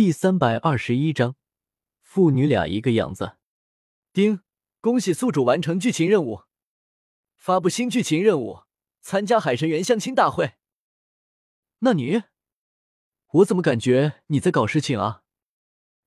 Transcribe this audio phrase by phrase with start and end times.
[0.00, 1.36] 第三百二十一章，
[2.00, 3.36] 父女俩一个样子。
[4.14, 4.40] 丁，
[4.80, 6.44] 恭喜宿主完成剧情任务，
[7.36, 8.62] 发布新剧情任务，
[9.02, 10.54] 参加海神园相亲大会。
[11.80, 12.22] 那你，
[13.32, 15.22] 我怎么感觉你在搞事情啊？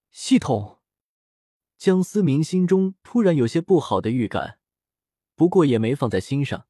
[0.09, 0.79] 系统，
[1.77, 4.57] 江思明心中突然有些不好的预感，
[5.35, 6.65] 不过也没放在心上，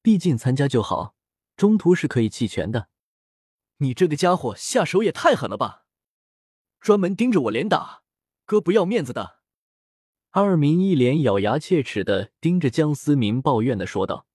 [0.00, 1.14] 毕竟参加就好，
[1.54, 2.88] 中途是可以弃权的。
[3.76, 5.81] 你这个家伙下手也太狠了吧！
[6.82, 8.02] 专门盯着我连打，
[8.44, 9.36] 哥不要面子的。
[10.32, 14.26] 二明一脸咬牙切齿的盯着江思明，抱怨的说道。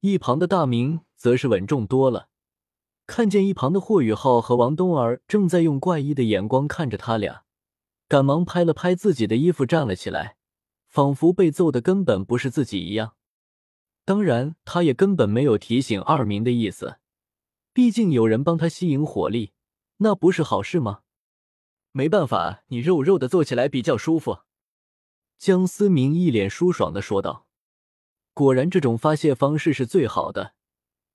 [0.00, 2.28] 一旁的大明则是稳重多了，
[3.06, 7.44] 看见一旁的霍雨浩和王冬儿正在用怪异的眼光看着他俩，
[8.08, 10.36] 赶忙拍了拍自己的衣服，站了起来，
[10.90, 13.14] 仿佛被揍的根本不是自己一样。
[14.04, 16.98] 当然，他也根本没有提醒二明的意思，
[17.72, 19.54] 毕竟有人帮他吸引火力，
[19.96, 21.00] 那不是好事吗？
[21.96, 24.40] 没办法，你肉肉的坐起来比较舒服。”
[25.38, 27.46] 江思明一脸舒爽的说道。
[28.32, 30.54] 果然，这种发泄方式是最好的。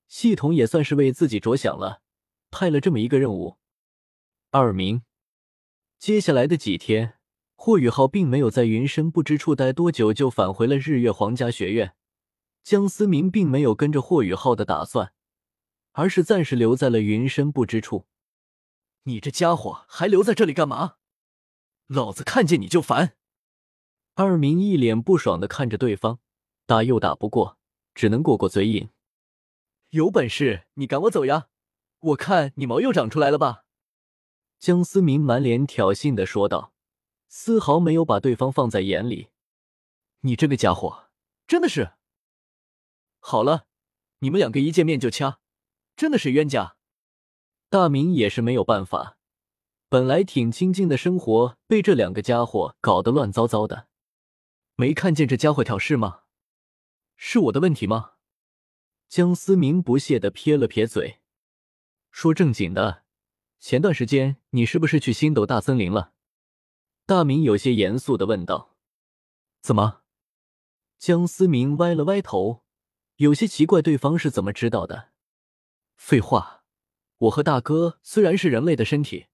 [0.07, 2.01] 系统也算是为自己着想了，
[2.49, 3.57] 派了这么一个任务。
[4.51, 5.03] 二明，
[5.97, 7.15] 接下来的几天，
[7.55, 11.93] 霍雨浩并没有在云深不知处待多久，就返回了日月皇家学院。
[12.63, 15.11] 江思明并没有跟着霍雨浩的打算，
[15.91, 18.05] 而是暂时留在了云深不知处。
[19.03, 20.97] 你这家伙还留在这里干嘛？
[21.87, 23.15] 老子看见你就烦！
[24.15, 26.19] 二明一脸不爽的看着对方，
[26.65, 27.57] 打又打不过，
[27.95, 28.89] 只能过过嘴瘾。
[29.89, 31.47] 有本事你赶我走呀！
[31.99, 33.65] 我看你毛又长出来了吧？
[34.59, 36.73] 江思明满脸挑衅的说道，
[37.27, 39.29] 丝毫没有把对方放在眼里。
[40.21, 41.09] 你这个家伙
[41.47, 41.93] 真的是……
[43.19, 43.67] 好了，
[44.19, 45.39] 你们两个一见面就掐，
[45.95, 46.75] 真的是冤家。
[47.69, 49.19] 大明也是没有办法，
[49.89, 53.87] 本来挺清静的生活被这两个家伙搞得乱糟糟的。
[54.75, 56.21] 没看见这家伙挑事吗？
[57.15, 58.13] 是我的问题吗？
[59.07, 61.19] 江思明不屑的撇了撇嘴，
[62.09, 63.03] 说正经的，
[63.59, 66.13] 前段时间你是不是去星斗大森林了？
[67.05, 68.75] 大明有些严肃的问道。
[69.61, 70.01] 怎么？
[70.97, 72.63] 江思明歪了歪头，
[73.17, 75.09] 有些奇怪对方是怎么知道的。
[75.95, 76.58] 废话。
[77.19, 79.27] 我和大哥虽然是人类的身体，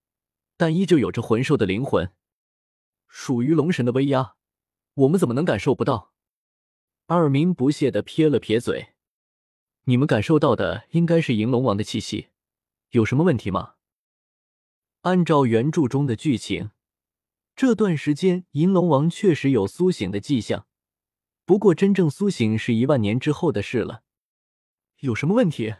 [0.57, 2.11] 但依旧有着魂兽的灵魂，
[3.07, 4.35] 属于龙神的威压，
[4.95, 6.13] 我们怎么能感受不到？
[7.05, 8.95] 二明不屑的撇了撇嘴
[9.85, 12.29] ：“你们感受到的应该是银龙王的气息，
[12.89, 13.75] 有什么问题吗？”
[15.01, 16.71] 按照原著中的剧情，
[17.55, 20.65] 这段时间银龙王确实有苏醒的迹象，
[21.45, 24.01] 不过真正苏醒是一万年之后的事了。
[25.01, 25.75] 有什么问题？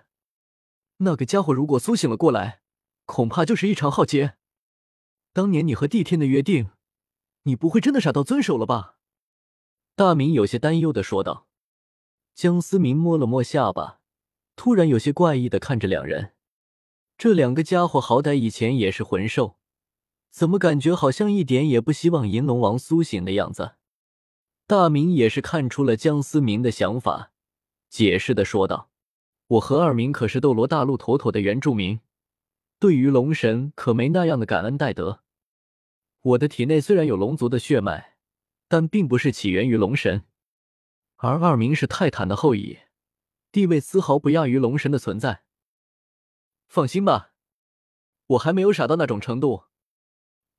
[0.98, 2.62] 那个家伙如果苏醒了过来，
[3.06, 4.38] 恐怕就是一场浩劫。
[5.34, 6.70] 当年你和帝天的约定，
[7.44, 8.98] 你不会真的傻到遵守了吧？
[9.96, 11.48] 大明有些担忧的说道。
[12.34, 14.00] 江思明摸了摸下巴，
[14.56, 16.34] 突然有些怪异的看着两人。
[17.18, 19.58] 这两个家伙好歹以前也是魂兽，
[20.32, 23.76] 怎么感觉好像一点也不希望银龙王苏醒的样子？
[24.68, 27.32] 大明也是看出了江思明的想法，
[27.90, 28.90] 解释的说道。
[29.48, 32.00] 我和二明可是斗罗大陆妥妥的原住民，
[32.80, 35.22] 对于龙神可没那样的感恩戴德。
[36.22, 38.16] 我的体内虽然有龙族的血脉，
[38.68, 40.24] 但并不是起源于龙神，
[41.18, 42.80] 而二明是泰坦的后裔，
[43.52, 45.44] 地位丝毫不亚于龙神的存在。
[46.68, 47.34] 放心吧，
[48.26, 49.66] 我还没有傻到那种程度。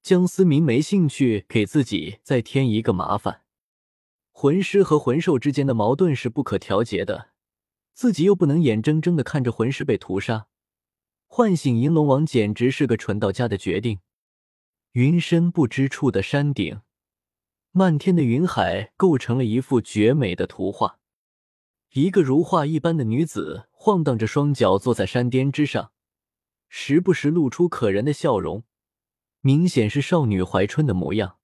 [0.01, 3.43] 江思明没兴趣给自己再添一个麻烦。
[4.31, 7.31] 魂师和魂兽之间的矛盾是不可调节的。
[7.97, 10.49] 自己又不能眼睁睁的看着魂师被屠杀，
[11.27, 14.01] 唤醒银龙王简直是个蠢到家的决定。
[14.93, 16.83] 云深不知处的山顶，
[17.73, 20.99] 漫天的云海构成了一幅绝美的图画。
[21.95, 25.93] 一个如画一般的女子晃荡着双脚坐在山巅之上，
[26.69, 28.65] 时不时露出可人的笑容，
[29.41, 31.39] 明显是少女怀春的模样。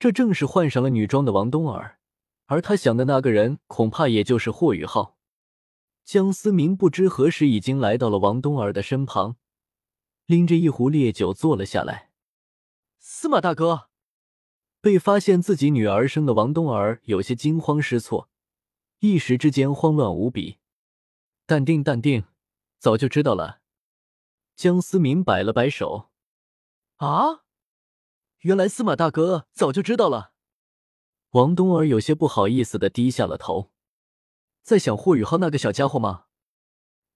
[0.00, 2.00] 这正是换上了女装的王冬儿，
[2.46, 5.19] 而他想的那个人恐怕也就是霍雨浩。
[6.04, 9.36] 江思明不知何时已经来到了王冬儿的身旁，
[10.26, 12.10] 拎着一壶烈酒坐了下来。
[12.98, 13.88] 司马大哥，
[14.80, 18.28] 被发现自己女儿生的王冬儿有些惊慌失措，
[18.98, 20.58] 一时之间慌乱无比。
[21.46, 22.24] 淡定，淡定，
[22.78, 23.60] 早就知道了。
[24.56, 26.10] 江思明摆了摆手
[26.96, 27.44] ：“啊，
[28.40, 30.32] 原来司马大哥早就知道了。”
[31.30, 33.70] 王冬儿有些不好意思的低下了头。
[34.70, 36.26] 在想霍雨浩那个小家伙吗？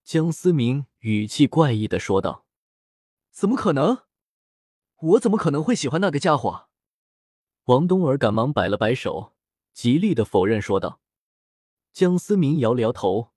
[0.03, 2.47] 江思明语气怪异的说道。
[3.31, 4.07] 怎么可能？
[4.97, 6.69] 我怎么可能会喜欢那个家伙？
[7.67, 9.37] 王冬儿赶忙摆了摆手，
[9.73, 11.01] 极力的否认说道。
[11.93, 13.31] 江思明摇了摇头：“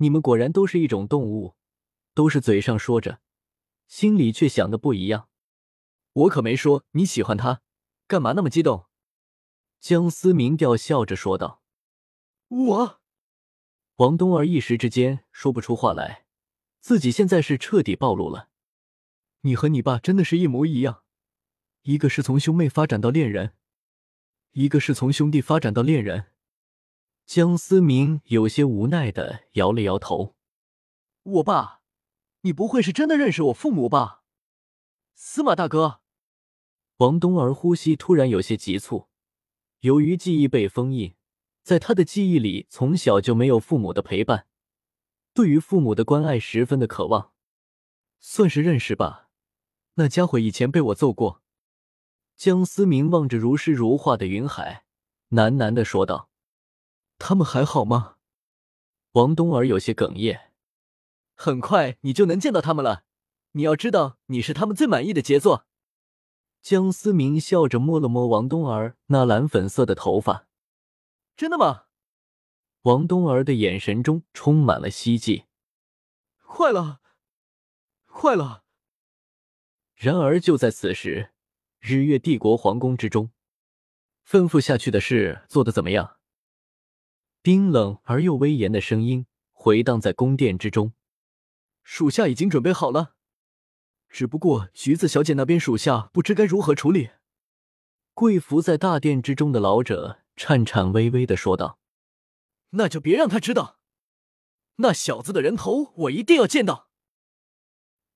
[0.00, 1.56] 你们果然都是一种动物，
[2.14, 3.20] 都是嘴上说着，
[3.86, 5.28] 心里却想的不一样。
[6.14, 7.60] 我可没说你喜欢他，
[8.06, 8.86] 干嘛那么激动？”
[9.78, 11.60] 江思明吊笑着说道。
[12.48, 13.02] 我……
[13.96, 16.26] 王冬儿一时之间说不出话来，
[16.80, 18.50] 自己现在是彻底暴露了。
[19.40, 21.02] 你和你爸真的是一模一样，
[21.82, 23.54] 一个是从兄妹发展到恋人，
[24.52, 26.26] 一个是从兄弟发展到恋人。
[27.24, 30.36] 江思明有些无奈的摇了摇头。
[31.22, 31.80] 我爸，
[32.42, 34.24] 你不会是真的认识我父母吧？
[35.14, 36.02] 司马大哥。
[36.98, 39.08] 王冬儿呼吸突然有些急促，
[39.80, 41.15] 由于记忆被封印，
[41.66, 44.46] 在他的记忆里，从小就没有父母的陪伴，
[45.34, 47.32] 对于父母的关爱十分的渴望，
[48.20, 49.30] 算是认识吧。
[49.94, 51.42] 那家伙以前被我揍过。
[52.36, 54.84] 江思明望着如诗如画的云海，
[55.30, 56.30] 喃喃的说道
[57.18, 58.18] ：“他们还好吗？”
[59.14, 60.52] 王冬儿有些哽咽
[61.34, 63.02] ：“很快你就能见到他们了。
[63.52, 65.66] 你要知道，你是他们最满意的杰作。”
[66.62, 70.46] 江思明笑着摸了摸王冬儿那蓝粉色的头发
[71.36, 71.84] ：“真的吗？”
[72.82, 75.44] 王冬儿的眼神中充满了希冀。
[76.38, 77.00] “坏了，
[78.06, 78.64] 坏了！”
[79.94, 81.32] 然而就在此时，
[81.80, 83.30] 日月帝国皇宫之中，
[84.26, 86.18] 吩咐下去的事做得怎么样？
[87.42, 90.92] 冰冷而又威严的声音回荡在宫殿之中。
[91.82, 93.14] 属下已经准备好了，
[94.08, 97.10] 只不过橘子小姐那边属下不知该如何处理。
[98.14, 101.78] 跪伏在大殿之中的老者颤颤巍巍的说道
[102.70, 103.78] ：“那就别让他知道，
[104.76, 106.90] 那小子的人头我一定要见到。”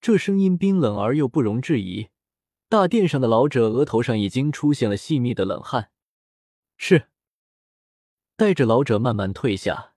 [0.01, 2.09] 这声音冰冷而又不容置疑，
[2.69, 5.91] 大殿上的老者额头上已经出现了细密的冷汗。
[6.77, 7.11] 是，
[8.37, 9.95] 带着老者慢慢退下，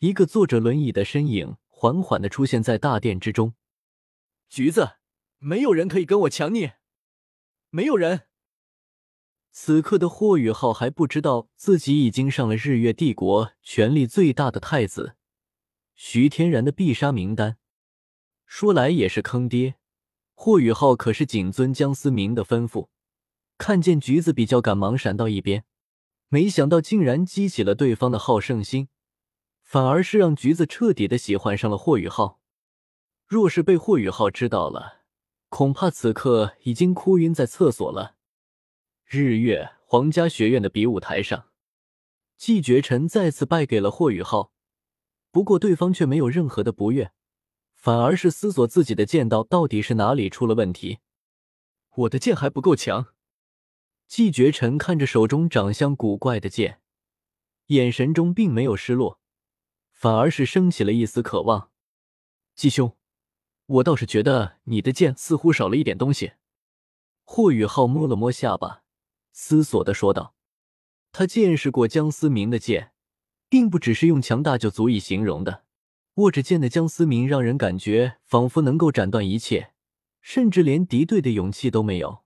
[0.00, 3.54] 一个坐着轮椅的身影缓缓的出现在大殿之中。
[4.50, 4.96] 橘子，
[5.38, 6.72] 没有人可以跟我抢你，
[7.70, 8.27] 没有人。
[9.50, 15.16] 此刻的霍雨浩还不知道自己已经上了日月帝国权力最大的太子
[15.94, 17.56] 徐天然的必杀名单。
[18.46, 19.74] 说来也是坑爹，
[20.34, 22.88] 霍雨浩可是谨遵江思明的吩咐，
[23.58, 25.64] 看见橘子比较赶忙闪到一边，
[26.28, 28.88] 没想到竟然激起了对方的好胜心，
[29.62, 32.40] 反而是让橘子彻底的喜欢上了霍雨浩。
[33.26, 35.02] 若是被霍雨浩知道了，
[35.48, 38.17] 恐怕此刻已经哭晕在厕所了。
[39.10, 41.46] 日月皇家学院的比武台上，
[42.36, 44.52] 季绝尘再次败给了霍雨浩，
[45.30, 47.10] 不过对方却没有任何的不悦。
[47.74, 50.98] 反而是思索自己的剑道到底是哪里出了问题。
[51.94, 53.14] 我的剑还不够强。
[54.06, 56.82] 季绝尘看着手中长相古怪的剑，
[57.68, 59.18] 眼神中并没有失落，
[59.90, 61.70] 反而是升起了一丝渴望。
[62.54, 62.94] 季兄，
[63.64, 66.32] 我倒是觉得你的剑似乎少了一点东西。
[67.24, 68.82] 霍雨浩摸了摸下巴，
[69.40, 70.34] 思索的说道
[71.12, 72.90] ：“他见识过江思明的剑，
[73.48, 75.62] 并不只是用强大就足以形容的。”
[76.18, 79.74] 握着剑的江思明让人感觉仿佛能够斩断一切，
[80.20, 82.24] 甚至连敌对的勇气都没有。